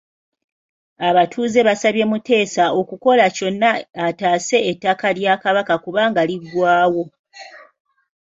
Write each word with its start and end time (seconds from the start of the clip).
Abatuuze 1.07 1.59
basabye 1.67 2.03
Muteesa 2.11 2.65
okukola 2.79 3.25
kyonna 3.35 3.69
ataase 4.07 4.57
ettaka 4.71 5.07
lya 5.17 5.33
Kabaka 5.43 5.75
kubanga 5.83 6.21
liggwaawo. 6.29 7.03